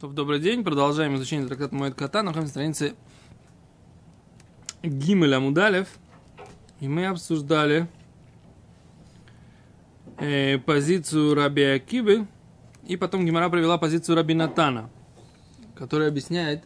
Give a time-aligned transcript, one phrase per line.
[0.00, 2.94] То, добрый день, продолжаем изучение трактата Моет Кота, находимся на странице
[4.82, 5.88] Гимеля Мудалев,
[6.80, 7.86] и мы обсуждали
[10.16, 12.26] э, позицию Раби Акибы,
[12.86, 14.88] и потом Гимара провела позицию Раби Натана,
[15.74, 16.64] который объясняет,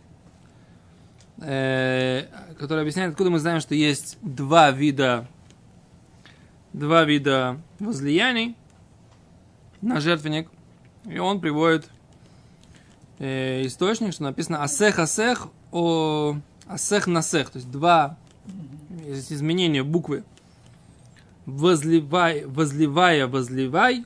[1.39, 5.27] э, который объясняет, откуда мы знаем, что есть два вида,
[6.73, 8.57] два вида возлияний
[9.81, 10.49] на жертвенник,
[11.05, 11.91] и он приводит
[13.19, 16.37] э, источник, что написано асех асех о
[16.67, 18.17] асех насех, то есть два
[19.07, 20.25] изменения буквы
[21.47, 24.05] возливай, возливая, возливай,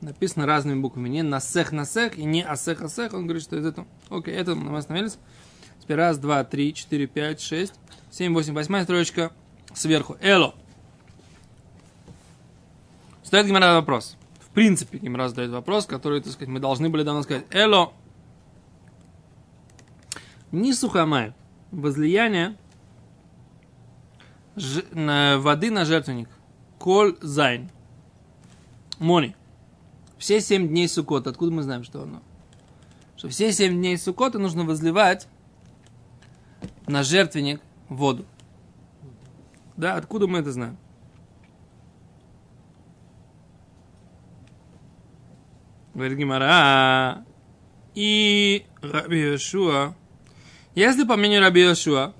[0.00, 4.34] написано разными буквами, не насех насех и не асех асех, он говорит, что это, окей,
[4.34, 5.18] это мы остановились.
[5.80, 7.74] Теперь раз, два, три, четыре, пять, шесть,
[8.10, 9.32] семь, восемь, восьмая строчка
[9.74, 10.16] сверху.
[10.20, 10.54] Эло.
[13.22, 14.16] Стоит Гемара вопрос.
[14.40, 17.44] В принципе, Гемара задает вопрос, который, так сказать, мы должны были давно сказать.
[17.50, 17.92] אלא.
[20.56, 21.34] ניסוך המים.
[21.70, 22.56] Возлияние
[24.56, 26.30] ж, на, воды на жертвенник.
[26.78, 27.70] כל זיין.
[28.98, 29.36] מנא.
[30.16, 31.28] Все семь дней сукота.
[31.28, 32.22] Откуда мы знаем, что оно?
[33.18, 35.28] Что все семь дней сукота нужно возливать
[36.86, 38.24] на жертвенник воду.
[39.76, 40.78] Да, откуда мы это знаем?
[45.92, 47.26] Говорит Гимара.
[47.94, 49.94] И Раби Йошуа.
[50.76, 52.12] Если по мнению Раби Йошуа,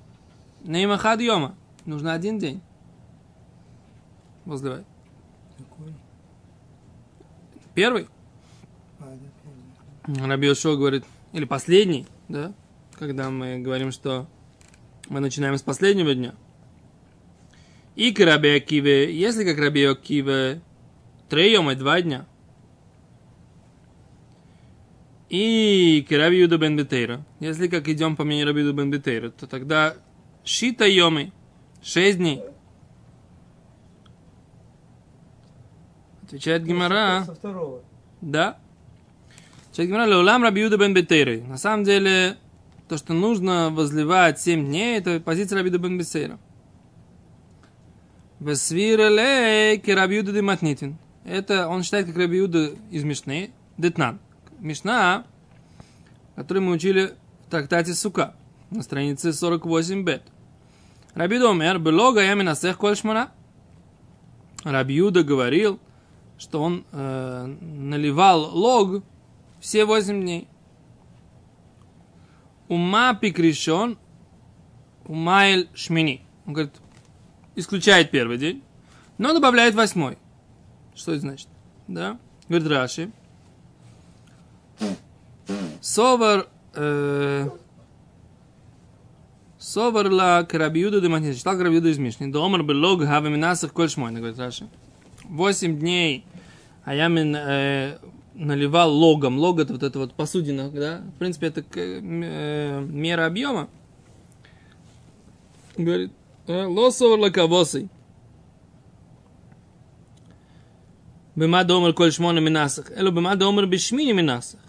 [0.65, 1.55] Неймахад Йома,
[1.85, 2.63] нужно один день.
[5.59, 5.93] Какой?
[7.75, 8.09] Первый.
[8.99, 9.29] А, да,
[10.07, 10.27] первый.
[10.27, 11.05] Раби Йошуа говорит,
[11.35, 12.55] или последний, да,
[12.99, 14.27] когда мы говорим, что
[15.11, 16.35] мы начинаем с последнего дня.
[17.95, 20.63] И к Раби Акиве, если как Раби Акиве,
[21.29, 22.25] трейом и два дня.
[25.29, 29.31] И к Раби Юда бен Бетейра, если как идем по мнению Раби Юда бен Бетейра,
[29.31, 29.97] то тогда
[30.45, 31.33] Шита Йомы,
[31.83, 32.43] шесть дней.
[36.23, 37.25] Отвечает Гимара.
[37.25, 37.83] Со второго.
[38.21, 38.59] Да.
[39.73, 41.43] Человек говорит, Леулам Раби Юда бен Бетейры.
[41.43, 42.37] На самом деле,
[42.89, 46.39] то, что нужно возливать 7 дней, это позиция Раби Юда бен Бетейра.
[48.39, 50.99] Весвирелей ке Раби Юда де Матнитин.
[51.25, 54.21] Это он считает, как Раби Юда из Мишны, Детнан.
[54.61, 55.25] Мишна,
[56.35, 57.15] который мы учили
[57.47, 58.35] в трактате Сука,
[58.71, 60.23] на странице 48 бет.
[61.15, 63.31] Раби Юда умер, белога я минасех коль шмана.
[64.65, 65.81] Раби Юда говорил,
[66.39, 69.03] что он э, наливал лог
[69.61, 70.49] все восемь дней.
[72.69, 73.99] Ума пикришон,
[75.05, 76.23] умайль шмини.
[76.47, 76.75] Он говорит,
[77.55, 78.63] исключает первый день,
[79.19, 80.19] но добавляет восьмой.
[80.95, 81.49] Что это значит?
[81.89, 82.19] Да?
[82.49, 83.13] Говорит Раши.
[85.81, 87.49] Совар э,
[89.59, 91.37] Совар ла крабиуда де матнит.
[91.37, 92.31] Читал крабиуда из Мишни.
[92.31, 94.69] Домар белог хаве минасах коль шмойна, говорит Раши.
[95.25, 96.25] Восемь дней
[96.85, 97.99] а я э,
[98.35, 99.39] наливал логом.
[99.39, 101.03] Лог это вот это вот посудина, да?
[101.17, 103.69] В принципе, это к- э, мера объема.
[105.77, 106.13] Говорит,
[106.47, 107.89] лосовар лаковосой.
[111.35, 112.91] Бема домар коль шмона минасах.
[112.97, 114.61] Эло бема домар бешмини минасах.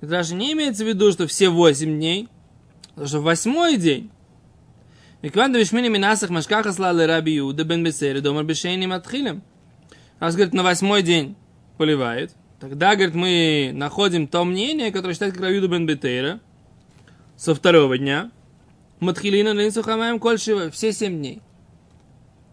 [0.00, 2.28] Даже не имеется в виду, что все восемь дней,
[2.90, 4.10] потому что восьмой день.
[5.22, 9.42] Викван бешмини минасах машкаха слали раби Юда бен бесери домар бешейни матхилем.
[10.18, 11.36] Раз, говорит, на восьмой день
[11.76, 16.40] поливает, тогда, говорит, мы находим то мнение, которое считает как Равиду бен Бетейра,
[17.36, 18.30] со второго дня,
[19.00, 21.36] Матхилина Линсу Хамаем Кольшива, все семь дней.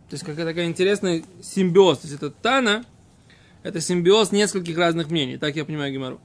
[0.09, 1.99] То есть, какая такая интересная симбиоз.
[1.99, 2.85] То есть, это Тана,
[3.63, 5.37] это симбиоз нескольких разных мнений.
[5.37, 6.21] Так я понимаю Гимару.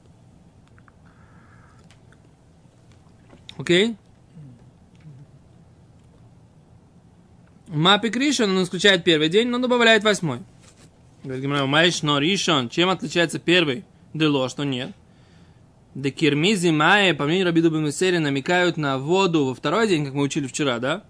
[3.57, 3.95] Окей?
[7.67, 10.39] Мапи Кришон, он исключает первый день, но добавляет восьмой.
[11.23, 13.85] Говорит Гимара, Майш, но Ришон, чем отличается первый?
[14.13, 14.91] Дело, что нет.
[15.95, 20.23] Да кирмизи майя, по мнению Рабиду Бенмесери, намекают на воду во второй день, как мы
[20.23, 21.03] учили вчера, да?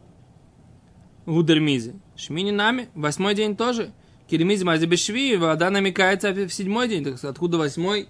[1.25, 1.95] Гудермизи.
[2.15, 3.91] Шмини нами, восьмой день тоже.
[4.29, 8.09] Кирмизи мази бешви, вода намекается в седьмой день, так откуда восьмой?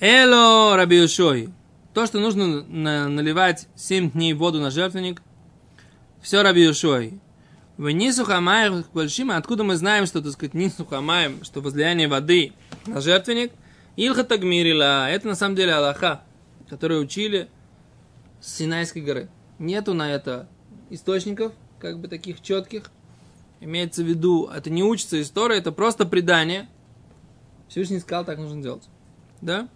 [0.00, 1.50] Эло, Раби Йошой.
[1.98, 5.20] То, что нужно на- наливать семь дней воду на жертвенник,
[6.22, 7.18] все Раби Йошой.
[7.76, 12.52] В Нисухамаем большим, откуда мы знаем, что, так сказать, Нисухамаем, что возлияние воды
[12.86, 13.50] на жертвенник,
[13.96, 16.22] Илха Тагмирила, это на самом деле Аллаха,
[16.70, 17.48] который учили
[18.40, 19.28] с Синайской горы.
[19.58, 20.48] Нету на это
[20.90, 22.92] источников, как бы таких четких.
[23.58, 26.68] Имеется в виду, это не учится история, это просто предание.
[27.68, 28.84] Всевышний сказал, так нужно делать.
[29.40, 29.68] Да?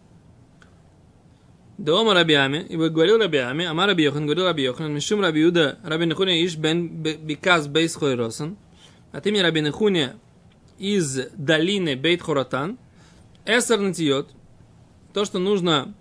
[1.83, 6.07] Дома Рабиами, и говорил Рабиами, Ама Раби Йохан, говорил Раби Йохан, Мишум Раби Юда, Раби
[6.07, 8.57] Нехуня Иш бен Биказ Бейс Хойросан,
[9.11, 10.15] от имени Раби Нехуня
[10.79, 12.79] из долины Бейт Хоратан,
[13.47, 14.31] Эсер Натиот,
[15.13, 15.93] то, что нужно,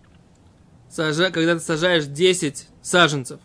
[0.92, 3.40] сажа- когда ты сажаешь 10 саженцев,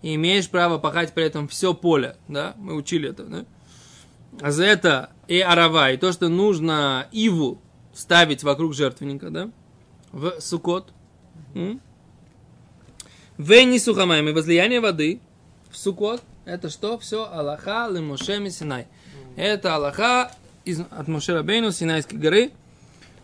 [0.00, 3.44] и имеешь право пахать при этом все поле, да, мы учили это, да,
[4.40, 7.60] а за это и арава, и то, что нужно иву
[7.92, 9.50] ставить вокруг жертвенника, да,
[10.10, 10.94] в сукот,
[13.38, 15.20] Вейни сухамаем и возлияние воды
[15.70, 16.98] в сукот, это что?
[16.98, 18.86] Все Аллаха лимоше Синай.
[19.36, 20.30] Это Аллаха
[20.64, 22.52] из, от Моше Рабейну Синайской горы.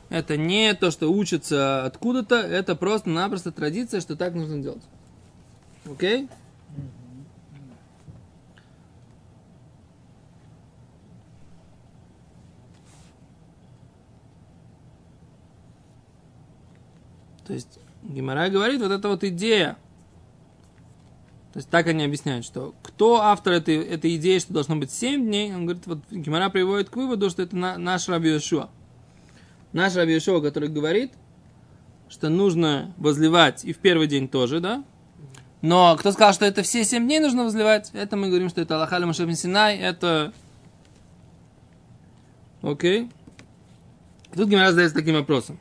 [0.08, 4.82] Это не то, что учится откуда-то, это просто-напросто традиция, что так нужно делать.
[5.84, 6.28] Окей?
[17.46, 19.76] То есть Гимара говорит, вот эта вот идея.
[21.52, 25.24] То есть так они объясняют, что кто автор этой, этой идеи, что должно быть 7
[25.24, 28.68] дней, он говорит, вот Гимара приводит к выводу, что это на, наш Раби Йошуа.
[29.72, 31.12] Наш Раби Йошуа, который говорит,
[32.08, 34.84] что нужно возливать и в первый день тоже, да?
[35.60, 38.76] Но кто сказал, что это все 7 дней нужно возливать, это мы говорим, что это
[38.76, 40.32] Аллахали Машев Синай, это...
[42.62, 43.10] Окей?
[44.34, 45.58] Тут Гимара задается таким вопросом.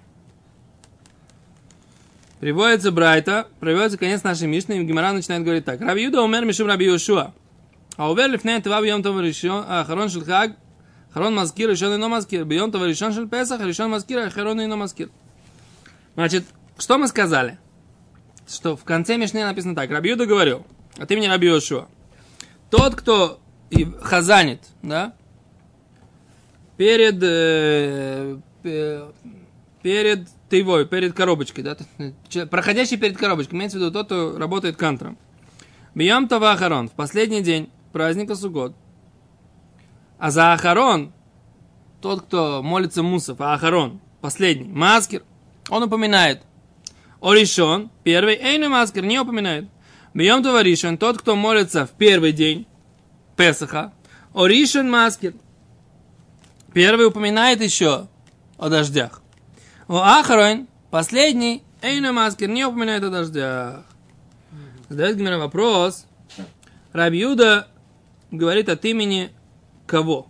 [2.39, 5.81] Приводится Брайта, приводится конец нашей Мишны, и Гимара начинает говорить так.
[5.81, 7.33] Раби Юда умер мишум Раби Йошуа.
[7.95, 10.51] А увер лифней тва бьем това решен, ахарон шел хаг,
[11.09, 15.09] ахарон маскир, решен ино маскир, бьем това решен шел песах, решен маскир, ахарон ино маскир.
[16.13, 16.45] Значит,
[16.77, 17.57] что мы сказали?
[18.47, 19.89] Что в конце Мишны написано так.
[19.89, 20.63] Раби Юда говорил,
[20.95, 21.87] от имени Раби Йошуа.
[22.69, 23.39] Тот, кто
[23.71, 25.13] и хазанит, да,
[26.77, 29.05] перед, э, пе-
[30.47, 31.77] перед тейвой, перед коробочкой, да,
[32.47, 35.17] проходящий перед коробочкой, имеется в виду тот, кто работает кантром.
[35.95, 38.75] Бьем Това Ахарон, в последний день праздника Сугод.
[40.19, 41.11] А за Ахарон,
[42.01, 45.23] тот, кто молится Мусов, а Ахарон, последний, Маскер,
[45.69, 46.43] он упоминает.
[47.21, 49.67] Оришон, первый, Эйну Маскер, не упоминает.
[50.13, 52.67] Бьем Това Ришон, тот, кто молится в первый день
[53.35, 53.93] Песаха.
[54.33, 55.33] Оришон Маскер,
[56.73, 58.07] первый упоминает еще
[58.57, 59.21] о дождях.
[59.87, 63.85] О Ахарон, последний, Эйна Маскер, не упоминает о дождях.
[64.89, 66.05] Задает Гимера вопрос.
[66.91, 67.69] Раби Юда
[68.29, 69.31] говорит от имени
[69.85, 70.27] кого?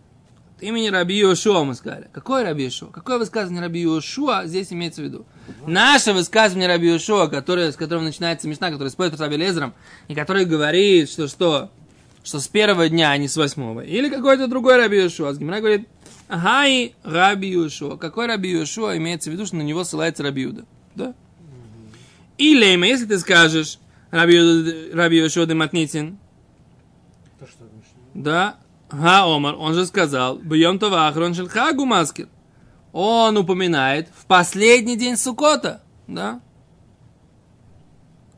[0.56, 2.08] От имени Раби Йошуа мы сказали.
[2.14, 2.92] Какой Раби Йошуа?
[2.92, 5.26] Какое высказывание Раби Йошуа здесь имеется в виду?
[5.66, 9.74] Наше высказывание Раби Йошуа, которое, с которого начинается Мишна, который спорит с Раби Лезером,
[10.08, 11.72] и который говорит, что что?
[12.24, 13.82] Что с первого дня, а не с восьмого.
[13.82, 15.34] Или какой-то другой Раби Йошуа.
[15.34, 15.88] Гимера говорит,
[16.28, 17.98] ага, и Раби Йошуа.
[17.98, 20.66] Какой Раби Йошуа имеется в виду, что на него ссылается Раби Юда?
[20.96, 21.14] Да?
[22.38, 23.80] И Лейма, если ты скажешь
[24.12, 26.18] Раби, Раби Йошуа де Матнитин,
[28.14, 28.58] да,
[28.90, 32.30] Га Омар, он же сказал, бьем това ахрон шел хагу маскер.
[32.94, 36.40] Он упоминает в последний день Сукота, да?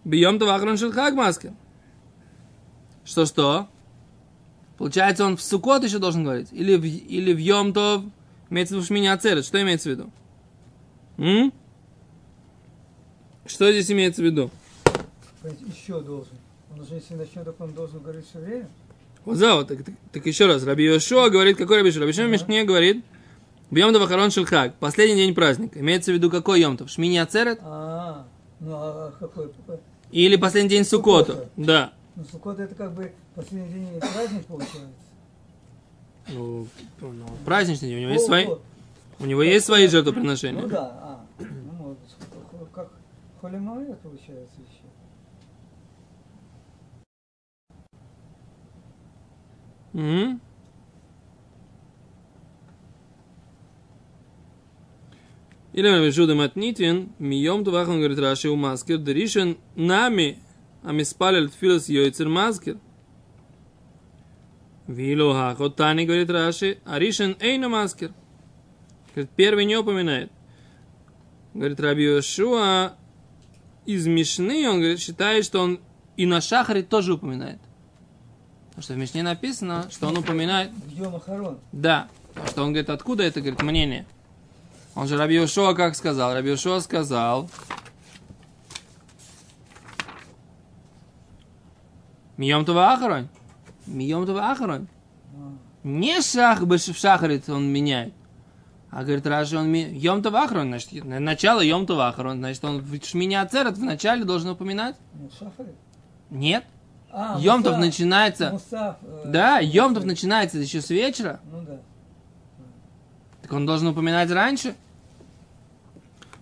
[0.03, 1.53] Бьем това ахрон шел хаг маскер.
[3.05, 3.67] Что-что?
[4.79, 6.47] Получается, он в Сукот еще должен говорить?
[6.53, 8.01] Или в, или в Йом Тов,
[8.49, 9.45] имеется в виду Шмини Ацерет?
[9.45, 10.11] Что имеется в виду?
[11.17, 11.51] М?
[13.45, 14.49] Что здесь имеется в виду?
[15.43, 16.31] Еще должен.
[16.71, 18.69] Он уже если начнет, так он должен говорить все время.
[19.25, 20.63] Вот да, вот, так, так, так еще раз.
[20.63, 22.03] Раби Йошуа говорит, какой Раби Йошуа?
[22.03, 23.03] Раби Йошуа в Мишне говорит,
[23.71, 25.77] Бьем Давахарон Шелхак, последний день праздника.
[25.81, 26.89] Имеется в виду какой Йомтов?
[26.89, 27.59] Шмини Ацерет?
[27.63, 28.25] А,
[28.61, 29.51] ну а какой?
[30.11, 31.49] Или последний день Сукота?
[31.57, 31.91] Да.
[32.19, 34.91] Ну, Суккот это как бы последний день праздник получается.
[36.27, 36.67] Ну,
[36.99, 38.61] ну, праздничный у него есть свои, Вот.
[39.21, 40.67] у него есть свои Ну жертвоприношения.
[40.67, 41.25] да, а.
[41.39, 41.95] Ну,
[42.51, 42.91] вот, как
[43.39, 44.83] холимая получается еще.
[49.93, 50.41] Мгм.
[55.71, 60.37] Или Раби Жуда Матнитин, Мием Тувах, он говорит, Раши у Маскер, Деришен нами,
[60.83, 62.77] а мы спали тфилос Йойцер Маскер.
[64.87, 68.11] Вило Хахот Тани, говорит Раши, а Ришен Эйна Маскер.
[69.13, 70.31] Говорит, первый не упоминает.
[71.53, 72.95] Говорит, Раби Йошуа
[73.85, 75.79] из Мишны, он говорит, считает, что он
[76.15, 77.59] и на Шахаре тоже упоминает.
[78.69, 80.71] Потому что в Мишне написано, что он упоминает
[81.71, 82.07] да.
[82.29, 84.05] Потому что он говорит, откуда это, говорит, мнение?
[84.95, 86.33] Он же Раби Йошуа как сказал?
[86.33, 87.49] Раби Йошуа сказал,
[92.39, 93.27] Мием Това Ахарон.
[93.85, 94.87] Мием Това Ахарон.
[95.83, 96.21] Не
[96.65, 98.13] бы в шахарит он меняет.
[98.89, 102.79] А говорит, Раши, он Йом Тавахрон, значит, начало Йом Тавахрон, значит, он
[103.35, 104.95] Ацерет в начале должен упоминать?
[106.29, 106.63] Нет.
[107.11, 107.85] А, Йомтов мусав.
[107.85, 108.51] начинается...
[108.51, 111.41] Мусав, э, Да, Йомтов начинается еще с вечера.
[111.51, 111.79] Ну да.
[113.41, 114.75] Так он должен упоминать раньше.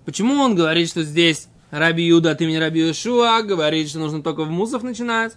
[0.06, 4.44] Почему он говорит, что здесь Раби Юда от имени Раби Йошуа говорит, что нужно только
[4.44, 5.36] в Мусов начинать?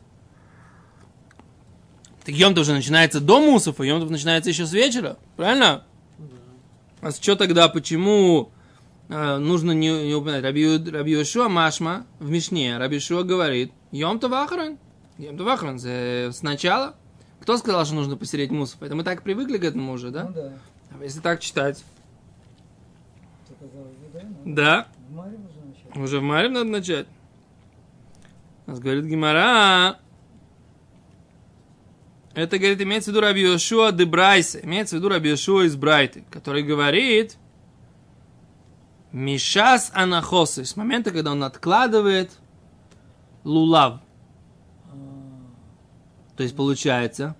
[2.24, 5.16] Так Йомтов уже начинается до Мусов, а Йомтов начинается еще с вечера.
[5.36, 5.84] Правильно?
[7.00, 8.50] А что тогда, почему
[9.08, 10.44] э, нужно не, не упоминать?
[10.44, 14.76] Раби, Раби Йошуа Машма в Мишне, Раби Йошуа говорит, Йомтов Ахрон.
[15.16, 16.94] Йомтов Ахрон, э, сначала.
[17.40, 18.82] Кто сказал, что нужно посереть Мусов?
[18.82, 20.24] Это мы так привыкли к этому уже, да?
[20.24, 20.52] Ну да.
[20.98, 21.82] А Если так читать.
[24.44, 24.88] Да?
[25.08, 25.30] Ну, Да,
[25.94, 27.06] В уже в Марим надо начать.
[28.66, 29.98] У нас говорит Гимара.
[32.40, 34.60] Это, говорит, имеется в виду Раби Йошуа де Брайса.
[34.60, 37.36] Имеется в виду Раби Йошуа из Брайты, который говорит
[39.12, 40.64] Мишас анахосы.
[40.64, 42.30] С момента, когда он откладывает
[43.44, 44.00] лулав.
[46.36, 47.36] То есть получается,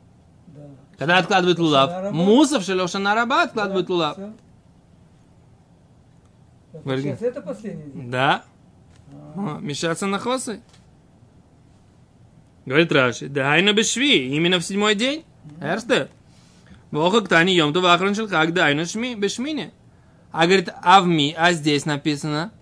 [0.48, 0.60] да.
[0.98, 4.18] когда откладывает лулав, мусов шелошана раба откладывает Да, лулав.
[6.84, 8.10] Говорит, это последний день.
[8.10, 8.44] Да.
[9.34, 10.60] А, О, Мишаса нахосы.
[12.70, 15.24] Говорит Раши, да айна бешви, именно в седьмой день.
[15.60, 16.08] Эрсте.
[16.92, 19.72] Воха ктани йом то вахрон шелхак, да айна шми, бешмине.
[20.30, 22.52] А говорит, а в ми, а здесь написано,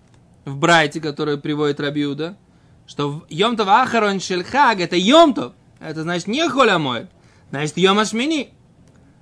[0.45, 2.37] в Брайте, который приводит Рабиуда,
[2.87, 5.53] что в йом то вахрон шелхак, это йом то.
[5.79, 7.05] Это значит не холя мой.
[7.51, 8.49] Значит, йом ашмини.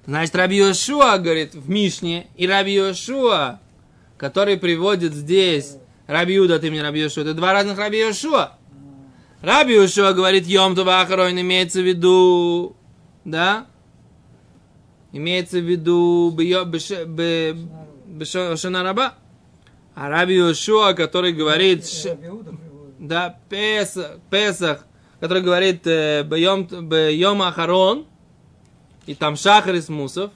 [0.06, 3.60] Значит, Раби Йошуа, говорит, в Мишне, и Раби Йошуа,
[4.18, 5.76] который приводит здесь
[6.08, 8.57] Раби Юда от имени Раби Йошуа, это два разных Раби Йошуа.
[9.42, 12.76] Раби Йошуа говорит, Йом Ахарон имеется в виду,
[13.24, 13.68] да?
[15.12, 17.56] Имеется в виду бьё- беш- бе-
[18.08, 19.14] бешо- Шана Раба.
[19.96, 21.86] А Раби Йошуа, который говорит,
[23.00, 24.86] да, Песах, Песах,
[25.20, 28.06] который говорит э, Бьем, Ахарон,
[29.06, 30.32] и там Шахарис Мусов,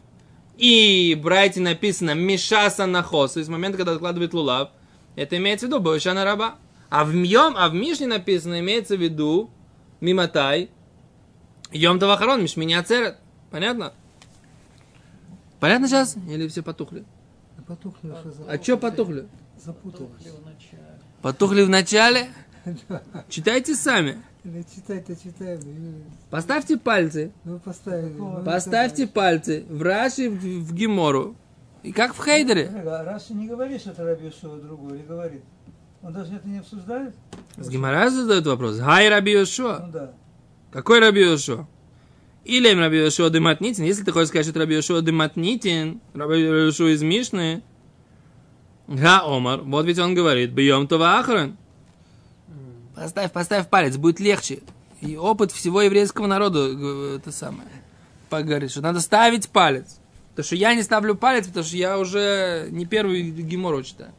[0.58, 4.70] и Брайте написано Мишаса Нахос, из момента, когда откладывает лулав,
[5.16, 6.56] это имеется в виду Бошана Раба.
[6.92, 9.50] А в Мьем, а в Мишне написано, имеется в виду
[10.02, 10.70] Миматай,
[11.72, 13.16] Йом Тавахарон, Мишмини Ацерет.
[13.50, 13.94] Понятно?
[15.62, 16.18] Понятно сейчас?
[16.30, 17.06] Или все потухли?
[17.66, 19.26] Потухли уже А что потухли?
[19.58, 20.28] запутались.
[21.22, 22.28] Потухли в начале?
[23.30, 24.22] Читайте сами.
[24.44, 25.58] Да читай-то читай.
[25.58, 26.04] блин.
[26.30, 27.32] Поставьте пальцы.
[27.46, 28.14] Ну поставили.
[28.18, 31.36] ну, Поставьте пальцы в Раши, в, в Гемору.
[31.84, 32.68] И как в Хейдере.
[32.86, 35.44] А Раши не говорит, что это Раби Йошуа другой, или говорит?
[36.04, 37.14] Он даже это не обсуждает?
[37.58, 38.80] С Гемора задает вопрос.
[38.80, 39.84] Хай Раби Йошуа.
[39.86, 40.14] Ну да.
[40.72, 41.68] Какой Раби Йошуа?
[42.44, 43.84] Или им Раби Йошуа Дематнитин.
[43.84, 47.62] Если ты хочешь сказать, что это Раби Йошуа Дематнитин, Раби Йошуа из Мишны,
[48.88, 51.56] Га Омар, вот ведь он говорит, бьем това ахрон.
[52.96, 54.60] Поставь, поставь палец, будет легче.
[55.02, 57.70] И опыт всего еврейского народа, это самое,
[58.30, 60.00] поговорит, что надо ставить палец.
[60.32, 64.12] Потому что я не ставлю палец, потому что я уже не первый геморрой читаю.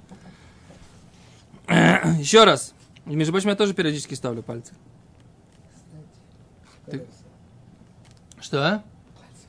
[2.18, 2.74] Еще раз.
[3.06, 4.74] И, Между прочим, я тоже периодически ставлю пальцы.
[6.86, 7.12] В Ты- колеса.
[8.40, 8.82] Что?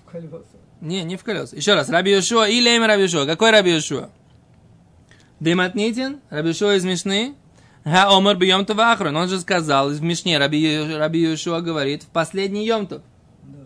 [0.06, 0.38] В колеса.
[0.82, 1.56] Не, не в колеса.
[1.56, 1.89] Еще раз.
[1.89, 3.25] Раби Йошуа и Лейм Раби Йошуа.
[3.25, 4.10] Какой Раби Йошуа?
[5.39, 7.36] Дематнитин, Раби Йошуа из Мишны.
[7.86, 9.15] Га Омар бьем Ахрон.
[9.18, 13.01] Он же сказал из Мишне, Раби, Раби Йошуа говорит, в последний Йомтов.
[13.44, 13.60] Да.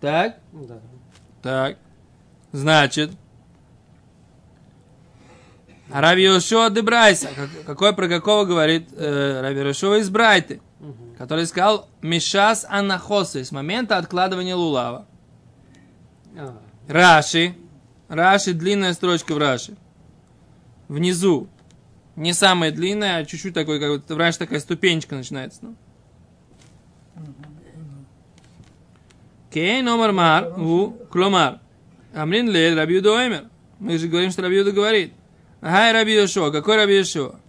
[0.00, 0.38] Так?
[0.52, 0.80] Да.
[1.42, 1.78] Так.
[2.52, 3.10] Значит,
[5.90, 10.60] а Раби Йошуа де Брайса, как- какой про какого говорит э, Раби Йошуа из Брайты,
[11.18, 15.06] который сказал Мишас Анахосы с момента откладывания лулава.
[16.36, 17.54] А, Раши.
[18.08, 19.76] Раши, длинная строчка в Раши.
[20.88, 21.48] Внизу.
[22.16, 25.60] Не самая длинная, а чуть-чуть такой, как вот в Раши такая ступенечка начинается.
[25.62, 25.74] Ну.
[29.52, 31.60] Кейн омар мар, у, кломар.
[32.14, 33.44] Амрин лель Раби Юда Оймер.
[33.78, 35.12] Мы же говорим, что Раби Юда говорит.
[35.64, 36.50] Ага, Раби Йошуа.
[36.50, 37.40] Какой Раби Йошуа?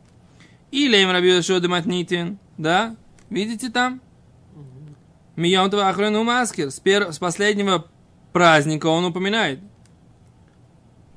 [0.71, 2.39] Или им Раби Йошуа дематнитин.
[2.57, 2.95] Да?
[3.29, 3.99] Видите там?
[5.35, 6.71] Миям Ахрону Маскер.
[6.71, 7.87] С, пер- с последнего
[8.31, 9.59] праздника он упоминает.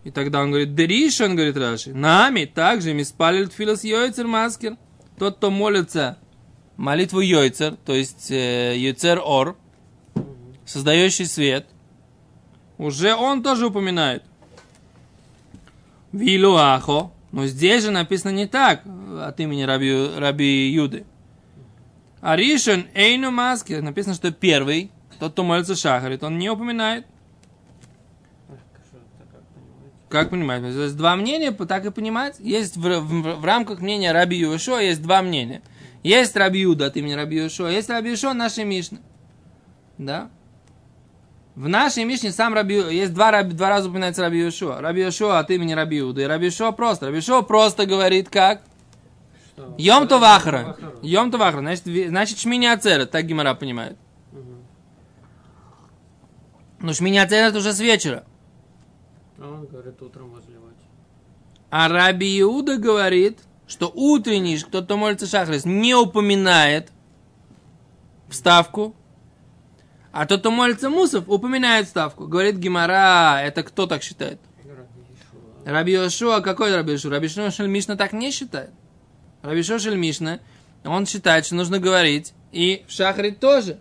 [0.02, 4.76] И тогда он говорит, Дериш, он говорит Раши, нами также миспалил тфилос йойцер маскер.
[5.18, 6.18] Тот, кто молится
[6.76, 9.56] молитву йойцер, то есть э, йойцер ор,
[10.64, 11.66] создающий свет,
[12.76, 14.24] уже он тоже упоминает.
[16.12, 18.82] Вилуахо, но здесь же написано не так,
[19.20, 21.04] от имени Раби, Раби Юды.
[22.20, 27.06] А Ришон Эйну Маскер, написано, что первый, тот, кто молится Шахарит, он не упоминает.
[30.08, 30.62] Как понимать?
[30.62, 32.36] То есть два мнения, так и понимать.
[32.40, 35.60] Есть в, в- в рамках мнения Раби Юшо есть два мнения.
[36.02, 39.00] Есть Раби Юда от имени Раби Юшо, есть Раби Юшо нашей Мишны.
[39.98, 40.30] Да?
[41.58, 44.80] В нашей Мишне сам Раби есть два, раби- два раза упоминается Раби Юшо.
[44.80, 47.06] Раби Юшо от имени Раби Юда и Раби Юшо просто.
[47.06, 48.62] Раби Юшо просто говорит как?
[49.76, 50.06] Йом.
[50.06, 50.76] Вахарон.
[51.02, 51.58] Йом Товахра.
[51.58, 53.96] Значит, значит Шмини Ацерет, так Гимара понимает.
[54.30, 54.62] Мгм.
[56.78, 58.24] Ну, Шмини Ацерет уже с вечера.
[59.40, 60.76] А он говорит утром возливать.
[61.70, 66.92] А Раби Иуда говорит, что утренний, кто-то молится Шахрис, не упоминает
[68.28, 68.94] вставку,
[70.12, 72.26] а тот, кто молится Мусов, упоминает вставку.
[72.26, 74.40] Говорит Гимара, это кто так считает?
[75.64, 76.04] Раби Ишуа.
[76.04, 77.10] Йошуа, какой Раби Йошуа?
[77.10, 78.70] Раби Йошуа Мишна так не считает.
[79.42, 80.40] Раби Йошуа Мишна,
[80.84, 83.78] он считает, что нужно говорить, и в Шахрит тоже.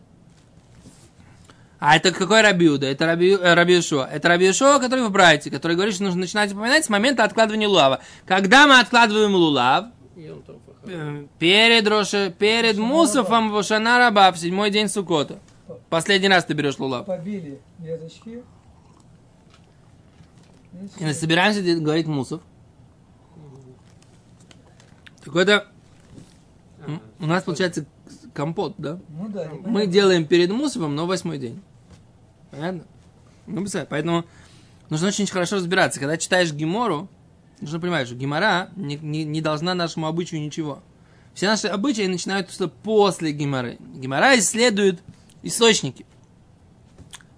[1.80, 2.88] А это какой Раби Иуда?
[2.88, 3.76] Это Раби, э, Раби.
[3.76, 7.68] Это Раби Йошуа, который в Брайте, который говорит, что нужно начинать упоминать с момента откладывания
[7.68, 8.00] лулава.
[8.26, 9.86] Когда мы откладываем лулав?
[10.86, 15.40] Э, Перед, Роше, перед Мусофом в Шана Раба, в седьмой день Сукота.
[15.90, 17.06] Последний раз ты берешь лулав.
[17.06, 18.44] Побили веточки.
[21.00, 22.42] И собираемся говорить Мусов.
[25.24, 25.68] Так это
[26.86, 27.86] м, у нас получается
[28.34, 29.00] компот, да?
[29.10, 29.50] Ну да.
[29.66, 31.62] Мы делаем перед Мусовым, но восьмой день.
[32.52, 32.84] Понятно?
[33.46, 34.26] Ну, представь, поэтому
[34.90, 36.00] нужно очень хорошо разбираться.
[36.00, 37.10] Когда читаешь Гемору,
[37.60, 40.80] нужно понимать, что Гемора не, не, не должна нашему обычаю ничего.
[41.34, 43.78] Все наши обычаи начинаются после Геморы.
[43.96, 45.02] Гемора исследует
[45.44, 46.06] источники.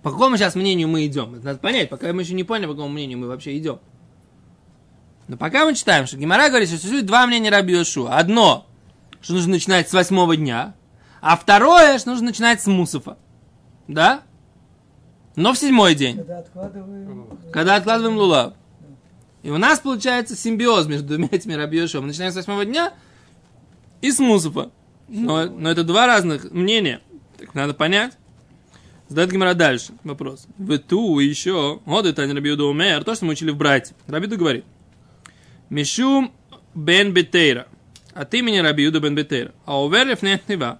[0.01, 1.35] По какому сейчас мнению мы идем?
[1.35, 3.79] Это надо понять, пока мы еще не поняли, по какому мнению мы вообще идем.
[5.27, 8.17] Но пока мы читаем, что Гемора говорит, что существует два мнения Раби Йошуа.
[8.17, 8.65] Одно,
[9.21, 10.73] что нужно начинать с восьмого дня,
[11.21, 13.17] а второе, что нужно начинать с Мусофа.
[13.87, 14.23] Да?
[15.35, 17.39] Но в седьмой день, Когда откладываем...
[17.53, 18.53] когда откладываем лулав.
[19.43, 22.01] И у нас получается симбиоз между двумя этими Йошуа.
[22.01, 22.93] Мы начинаем с восьмого дня
[24.01, 24.71] и с Мусофа.
[25.07, 27.01] Но, но это два разных мнения.
[27.39, 28.17] Так надо понять.
[29.07, 30.45] Задает Гимара дальше вопрос.
[30.57, 33.95] В ту еще, вот это не Рабиуда умер, то, что мы учили в брате.
[34.07, 34.65] Рабиуда говорит.
[35.69, 36.33] Мишум
[36.75, 37.67] бен Бетейра.
[38.13, 39.53] От имени Рабиуда бен Бетейра.
[39.65, 40.79] А уверлив нет нева.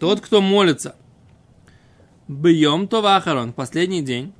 [0.00, 0.96] Тот, кто молится
[2.26, 4.32] Бьем Това Ахарон, последний день,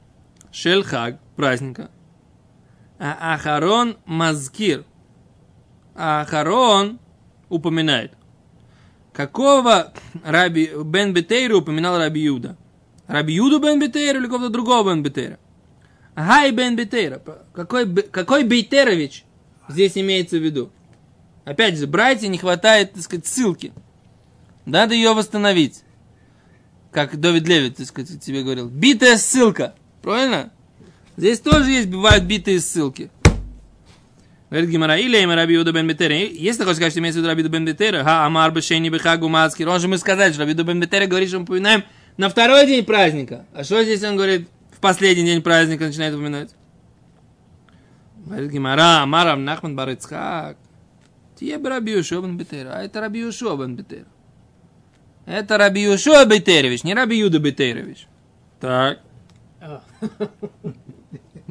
[0.50, 1.90] Шельхаг, праздника.
[2.98, 4.84] А Ахарон Мазкир.
[5.94, 6.98] Ахарон
[7.48, 8.12] упоминает.
[9.12, 9.92] Какого
[10.24, 12.56] Раби Бен Бетейра упоминал Раби Юда?
[13.06, 15.38] Раби Юду Бен Бетейра или какого-то другого Бен Бетейра?
[16.16, 17.20] Гай Бен Бетейра.
[17.52, 19.24] Какой, какой Бейтерович
[19.68, 20.70] здесь имеется в виду?
[21.44, 23.72] Опять же, братья не хватает, так сказать, ссылки.
[24.64, 25.82] Надо ее восстановить.
[26.92, 28.68] Как Довид Левит, так сказать, тебе говорил.
[28.68, 29.74] Битая ссылка.
[30.02, 30.52] Правильно?
[31.16, 33.10] Здесь тоже есть, бывают битые ссылки.
[34.52, 36.12] Говорит Гимара, или имя Раби Юда бен Бетера.
[36.12, 38.90] Если ты хочешь сказать, что имеется в виду Раби Юда бен Бетера, ха, амар бешени
[38.90, 39.66] бехагу мацкир.
[39.66, 41.84] Он же мы сказать, что Раби Юда бен Бетера говорит, что мы упоминаем
[42.18, 43.46] на второй день праздника.
[43.54, 46.50] А что здесь он говорит, в последний день праздника начинает упоминать?
[48.26, 50.58] Говорит Гимара, амар Нахман бар Ицхак.
[51.40, 52.72] Тие Раби Юшуа бен Бетера.
[52.74, 54.04] А это Раби Юшуа бен Бетера.
[55.24, 58.06] Это Раби Юшуа Бетерович, не Раби Юда Бетерович.
[58.60, 58.98] Так.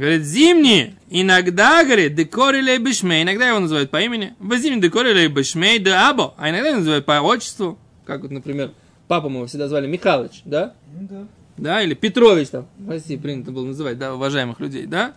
[0.01, 5.77] Говорит, зимние, иногда, говорит, декорилей бешмей, иногда его называют по имени, в зимние декорилей бешмей
[5.77, 8.71] да або, а иногда его называют по отчеству, как вот, например,
[9.07, 10.73] папу мы его всегда звали Михалыч, да?
[10.91, 11.27] Ну да.
[11.57, 15.13] Да, или Петрович там, в России принято было называть, да, уважаемых людей, да?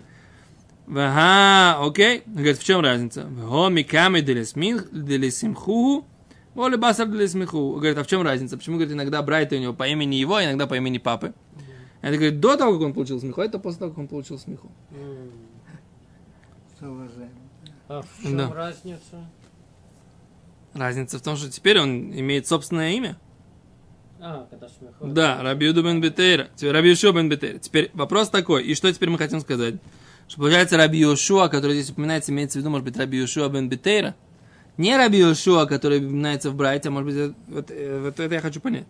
[0.86, 2.22] Ага, окей.
[2.26, 3.22] Говорит, в чем разница?
[3.22, 6.04] Го миками делисимху,
[6.52, 7.76] воли басар делисмиху.
[7.76, 8.58] Говорит, а в чем разница?
[8.58, 11.32] Почему, говорит, иногда Брайта у него по имени его, а иногда по имени папы?
[12.04, 14.38] Это, говорит, до того, как он получил смеху, а это после того, как он получил
[14.38, 14.70] смеху.
[17.88, 18.52] А в чем Да.
[18.52, 19.26] разница?
[20.74, 23.16] Разница в том, что теперь он имеет собственное имя.
[24.20, 25.14] А, когда смехот.
[25.14, 26.48] Да, Рабиуду бен Бетейра.
[26.56, 27.58] Теперь Раби Йошуа бен Бетейра.
[27.58, 28.64] Теперь вопрос такой.
[28.64, 29.76] И что теперь мы хотим сказать?
[30.28, 33.70] Что получается Раби Йошуа, который здесь упоминается, имеется в виду, может быть, Раби Йошуа бен
[33.70, 34.14] Бетейра.
[34.76, 38.60] Не Раби Йошуа, который упоминается в Брайте, а может быть, вот, вот это я хочу
[38.60, 38.84] понять.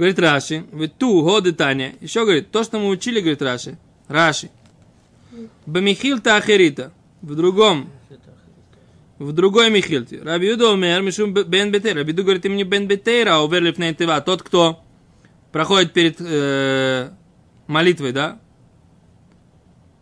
[0.00, 1.92] Говорит Раши, вы ту, годы Таня.
[2.00, 3.76] Еще говорит, то, что мы учили, говорит Раши.
[4.08, 4.48] Раши.
[5.66, 6.90] Бамихил Тахерита.
[7.20, 7.90] В другом
[9.18, 10.22] в другой Михильте.
[10.22, 11.98] Раби Юда умер, Мишум бен Бетейра.
[11.98, 14.22] Раби Юда говорит имени бен Бетейра, а увер лифней тыва.
[14.22, 14.82] Тот, кто
[15.52, 17.10] проходит перед э,
[17.66, 18.40] молитвой, да?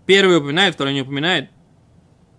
[0.06, 1.50] Первый упоминает, второй не упоминает.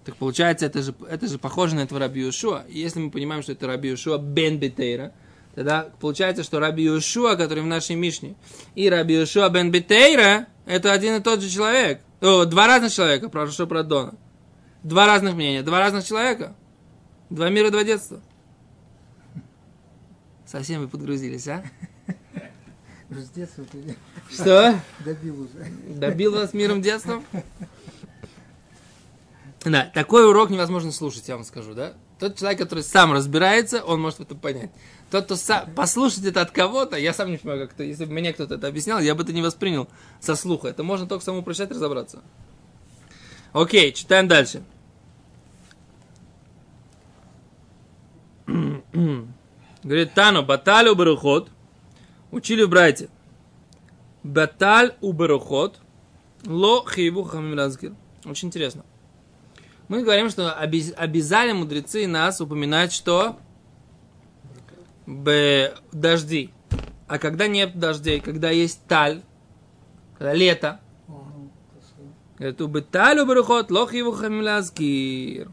[0.05, 2.63] Так получается, это же, это же похоже на этого Раби Юшуа.
[2.69, 5.11] Если мы понимаем, что это Раби Юшуа бен Бетейра,
[5.59, 8.35] тогда получается, что Раби Юшуа, который в нашей Мишне,
[8.75, 11.99] и Раби Юшуа бен Бетейра, это один и тот же человек.
[12.21, 14.13] О, два разных человека, прошу про Дона.
[14.83, 16.55] Два разных мнения, два разных человека.
[17.29, 18.21] Два мира, два детства.
[20.45, 21.61] Совсем вы подгрузились, а?
[23.09, 23.97] С детства ты
[24.31, 24.79] Что?
[25.03, 25.69] добил уже.
[25.89, 27.21] Добил вас миром детства?
[29.65, 31.95] Да, такой урок невозможно слушать, я вам скажу, да?
[32.17, 34.71] Тот человек, который сам разбирается, он может это понять.
[35.09, 38.13] Тот, кто сам, послушать это от кого-то, я сам не понимаю, как это, если бы
[38.13, 40.67] мне кто-то это объяснял, я бы это не воспринял со слуха.
[40.67, 42.21] Это можно только самому прочитать разобраться.
[43.51, 44.61] Окей, читаем дальше.
[49.83, 51.49] Говорит, Тану, баталь у барухот,
[52.31, 53.09] учили в братья.
[54.21, 55.79] Баталь у барухот,
[56.45, 57.95] ло хейву хамим разгир.
[58.25, 58.85] Очень интересно.
[59.87, 63.39] Мы говорим, что обязали мудрецы нас упоминать, что
[65.09, 66.53] Б, дожди.
[67.07, 69.23] А когда нет дождей, когда есть таль,
[70.15, 72.11] когда лето, хорошо.
[72.37, 75.49] Говорит, убыталю барухот лох его хамилазкир.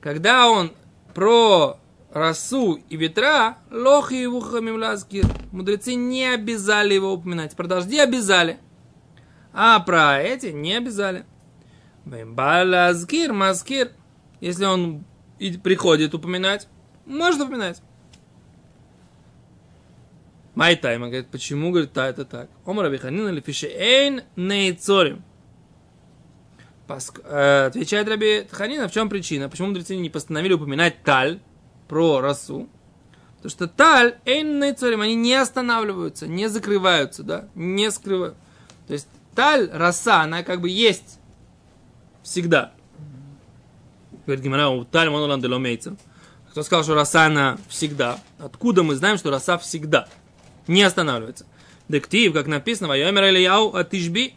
[0.00, 0.72] Когда он
[1.14, 1.78] про
[2.12, 5.26] росу и ветра, лох его хамилазкир.
[5.52, 7.54] Мудрецы не обязали его упоминать.
[7.54, 8.58] Про дожди обязали.
[9.52, 11.24] А про эти не обязали.
[12.04, 13.92] Балазкир, маскир.
[14.40, 15.04] Если он
[15.62, 16.66] приходит упоминать,
[17.04, 17.80] можно упоминать.
[20.56, 22.48] Майтайма говорит, почему, говорит, та это так.
[22.64, 25.22] Омар Абиханина лефише эйн нейцорим.
[27.24, 29.50] Э, Отвечает Раби Ханина, в чем причина?
[29.50, 31.40] Почему мудрецы не постановили упоминать таль
[31.88, 32.70] про росу?
[33.36, 38.36] Потому что таль, эйн нейцорим, они не останавливаются, не закрываются, да, не скрывают.
[38.86, 41.18] То есть таль, роса, она как бы есть
[42.22, 42.72] всегда.
[44.24, 45.98] Говорит Гимара, у таль монолан деломейцем.
[46.50, 48.18] Кто сказал, что роса она всегда?
[48.38, 50.08] Откуда мы знаем, что роса всегда?
[50.66, 51.46] Не останавливается.
[51.88, 54.34] Дектив, как написано, Вайомер Ильяу от Тишби.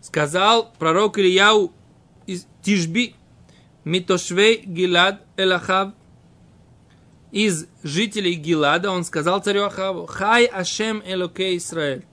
[0.00, 1.72] Сказал пророк Ильяу
[2.26, 3.14] из Тишби.
[3.84, 5.94] Митошвей Гилад Элахав.
[7.32, 10.06] Из жителей Гилада он сказал царю Ахаву.
[10.06, 12.04] Хай Ашем Элокей Израиль.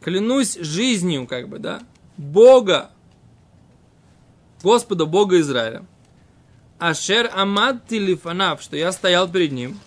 [0.00, 1.82] Клянусь жизнью, как бы, да,
[2.16, 2.90] Бога,
[4.62, 5.84] Господа Бога Израиля.
[6.78, 9.80] Ашер Амад Тилифанав, что я стоял перед ним.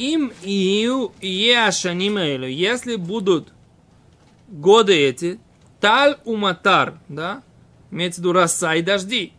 [0.00, 3.52] Им иу ешаним эйлю, если будут
[4.48, 5.38] годы эти,
[5.78, 7.42] таль уматар, да,
[7.90, 9.34] имеется в виду роса и дожди,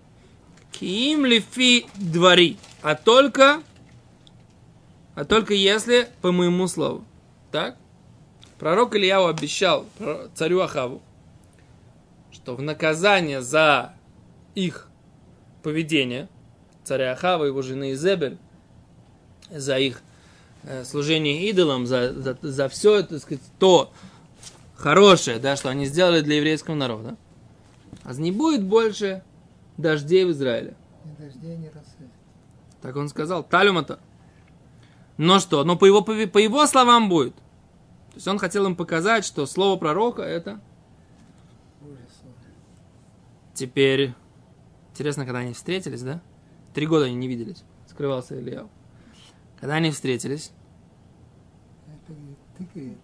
[0.71, 3.63] ким лифи двори, а только,
[5.15, 7.05] а только если по моему слову,
[7.51, 7.75] так?
[8.59, 9.87] Пророк Ильяу обещал
[10.35, 11.01] царю Ахаву,
[12.31, 13.95] что в наказание за
[14.53, 14.89] их
[15.63, 16.29] поведение,
[16.83, 18.37] царя Ахава, его жены Изебель,
[19.49, 20.03] за их
[20.83, 23.91] служение идолам, за, за, за все, так сказать, то
[24.75, 27.17] хорошее, да, что они сделали для еврейского народа.
[28.03, 29.23] А не будет больше
[29.77, 30.75] дождей в Израиле.
[31.05, 32.09] Ни дождей, ни росы.
[32.81, 33.99] Так он сказал, талюмата.
[35.17, 35.63] Но что?
[35.63, 37.35] Но по его, по его словам будет.
[37.35, 40.59] То есть он хотел им показать, что слово пророка это
[43.61, 44.13] теперь...
[44.91, 46.21] Интересно, когда они встретились, да?
[46.73, 47.63] Три года они не виделись.
[47.87, 48.69] Скрывался Ильяу.
[49.61, 50.51] Когда они встретились,
[52.57, 52.97] ты, говорит,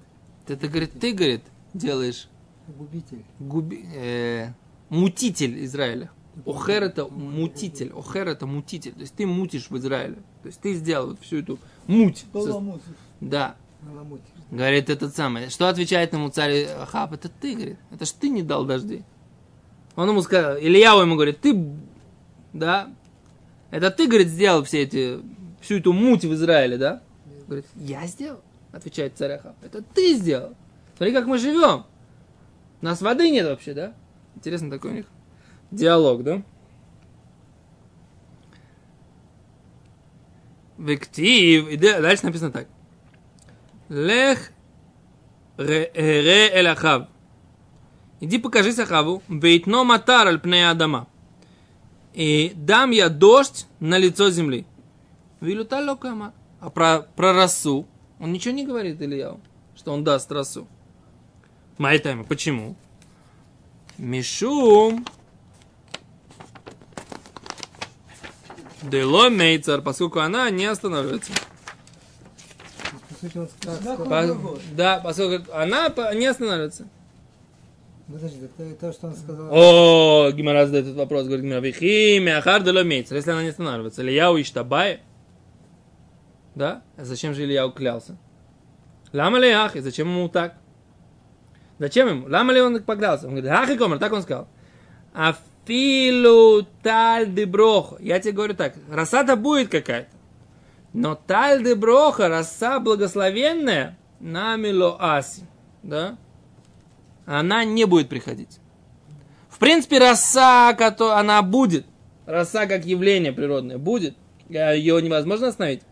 [0.46, 1.42] ты, ты, говорит, ты, говорит,
[1.74, 2.28] делаешь
[2.68, 3.24] губитель.
[3.40, 4.50] губи, э,
[4.90, 6.12] мутитель Израиля.
[6.46, 7.92] Охер это мутитель.
[7.94, 8.94] Охер это мутитель.
[8.94, 10.16] То есть ты мутишь в Израиле.
[10.42, 12.26] То есть ты сделал вот всю эту муть.
[12.34, 12.84] Баламутишь.
[13.22, 13.56] Да.
[13.82, 14.26] Баламутишь.
[14.52, 15.50] Говорит этот самый.
[15.50, 17.14] Что отвечает ему царь Ахаб?
[17.14, 17.80] Это ты, говорит.
[17.92, 19.04] Это ж ты не дал дожди.
[19.96, 21.60] Он ему сказал, Ильяу ему говорит, ты,
[22.54, 22.90] да,
[23.72, 25.20] это ты, говорит, сделал все эти,
[25.68, 27.02] всю эту муть в Израиле, да?
[27.46, 28.40] Говорит, я сделал,
[28.72, 29.54] отвечает царь Ахаб.
[29.62, 30.56] Это ты сделал.
[30.96, 31.86] Смотри, как мы живем.
[32.82, 33.94] У нас воды нет вообще, да?
[34.36, 35.06] Интересно такой у них
[35.72, 36.42] диалог, да?
[40.78, 41.68] Вектив.
[41.68, 42.68] И да- дальше написано так.
[43.90, 44.52] Лех
[45.58, 47.10] ре эль Ахав.
[48.22, 49.22] Иди покажись Ахаву.
[49.28, 51.08] Вейтно матар аль пней Адама.
[52.14, 54.66] И дам я дождь на лицо земли.
[55.42, 56.34] Вилюта локама.
[56.60, 57.88] А про, про росу
[58.20, 59.40] он ничего не говорит Ильяу,
[59.76, 60.68] что он даст росу.
[61.78, 62.24] Майтайма.
[62.24, 62.76] Почему?
[63.98, 65.06] Мишум.
[68.82, 71.32] Дело мейцар, поскольку она не останавливается.
[73.98, 76.88] По Да, поскольку она не останавливается.
[78.08, 79.50] Подожди, это то, что он сказал.
[79.52, 84.02] О, Гимара задает этот вопрос, говорит Гимара, вихи мяхар дело мейцар, если она не останавливается.
[84.02, 85.02] Ильяу иштабай.
[86.58, 86.82] Да?
[86.98, 88.18] А зачем же Ильяу клялся?
[89.14, 90.56] Лама леях, и зачем ему так?
[91.78, 92.28] Зачем ему?
[92.28, 93.28] Лама ли он поклялся?
[93.28, 94.48] Он говорит, ах и комар, так он сказал.
[95.14, 97.98] Афилу таль де брохо.
[98.00, 100.10] Я тебе говорю так, роса-то будет какая-то.
[100.94, 105.44] Но таль де броха, роса благословенная, намило аси.
[105.84, 106.18] Да?
[107.28, 108.60] Она не будет приходить.
[109.48, 111.86] В принципе, роса, она будет.
[112.26, 114.18] Роса как явление природное будет.
[114.50, 115.84] Ее невозможно остановить.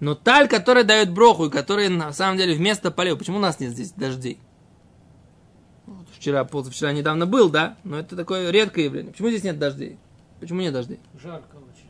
[0.00, 3.18] Но таль, которая дает броху, и которая на самом деле вместо полев.
[3.18, 4.38] Почему у нас нет здесь дождей?
[5.86, 7.76] Вот вчера, позавчера недавно был, да?
[7.84, 9.12] Но это такое редкое явление.
[9.12, 9.98] Почему здесь нет дождей?
[10.40, 11.00] Почему нет дождей?
[11.22, 11.88] Жарко очень.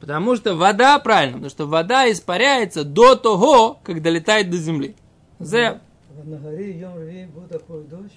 [0.00, 4.96] Потому что вода, правильно, потому что вода испаряется до того, как долетает до земли.
[5.38, 5.78] Зе-
[6.24, 8.12] На горе Йом был такой дождь.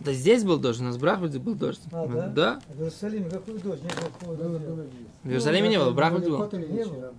[0.00, 1.80] Да здесь был дождь, у нас в Брахвуде был дождь.
[1.90, 2.28] А, да?
[2.28, 2.60] Да.
[2.68, 3.82] В Иерусалиме какой дождь?
[3.82, 4.86] Не было Было.
[5.24, 6.50] В Иерусалиме не было, в Брахвуде был.
[6.52, 7.12] Не было.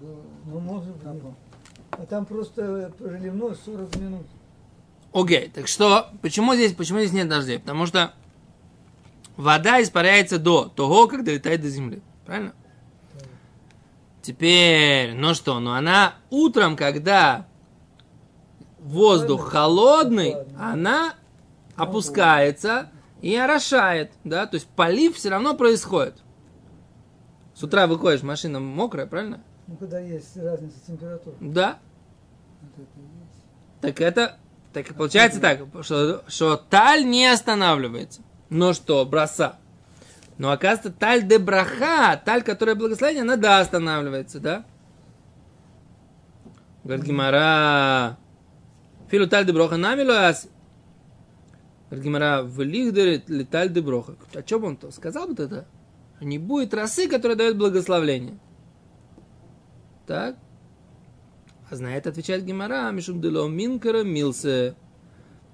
[0.45, 1.33] Ну, может быть.
[1.91, 4.25] А там просто проливной 40 минут.
[5.11, 7.59] Окей, так что, почему здесь, почему здесь нет дождей?
[7.59, 8.13] Потому что
[9.35, 12.01] вода испаряется до того, как долетает до земли.
[12.25, 12.53] Правильно?
[14.21, 17.47] Теперь, ну что, ну она утром, когда
[18.79, 21.15] воздух холодный, она
[21.79, 22.89] опускается
[23.21, 26.15] и орошает, да, то есть полив все равно происходит.
[27.53, 29.43] С утра выходишь, машина мокрая, правильно?
[29.67, 31.33] Ну, когда есть разница температур.
[31.39, 31.79] Да.
[32.61, 33.45] Вот это есть.
[33.81, 34.37] Так это,
[34.73, 38.21] так получается так, что, что таль не останавливается.
[38.49, 39.57] Но что, броса.
[40.37, 44.63] Но оказывается, таль де браха, таль, которая благословение, она да останавливается, да?
[46.83, 48.17] Говорит Гимара,
[49.09, 50.47] филу таль де броха намилуас.
[51.89, 54.15] Говорит Гимара, в лихдере ли таль де броха.
[54.35, 55.67] А что бы он то сказал бы это?
[56.21, 58.37] Не будет росы, которая дает благословление.
[60.05, 60.37] Так?
[61.69, 64.75] А знает, отвечает Гимара, Мишум дело минкара милсе.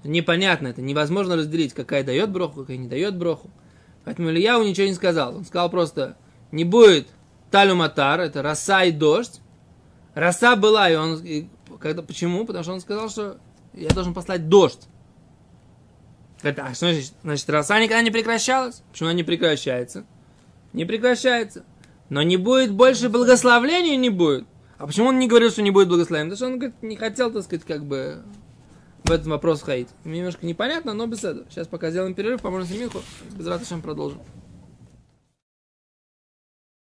[0.04, 3.50] Непонятно это, невозможно разделить, какая дает броху, какая не дает броху.
[4.04, 5.36] Поэтому Ильяу ничего не сказал.
[5.36, 6.17] Он сказал просто,
[6.52, 7.08] не будет
[7.50, 9.41] талю матар, это роса и дождь.
[10.13, 11.24] Роса была, и он...
[11.24, 11.48] и
[11.80, 12.45] когда, почему?
[12.45, 13.38] Потому что он сказал, что
[13.74, 14.88] я должен послать дождь.
[16.41, 17.13] Говорит, а что значит?
[17.24, 18.84] Значит, роса никогда не прекращалась.
[18.91, 20.06] Почему она не прекращается?
[20.74, 21.63] Не прекращается.
[22.10, 24.45] Но не будет больше благословления, не будет.
[24.78, 26.30] А почему он не говорил, что не будет благословения?
[26.30, 28.24] Потому что он говорит, не хотел, так сказать, как бы
[29.04, 29.88] в этот вопрос ходить.
[30.04, 31.45] Мне немножко непонятно, но без этого.
[31.50, 33.02] Сейчас пока сделаем перерыв, поможем Семиху.
[33.38, 34.19] Без ратушем продолжим.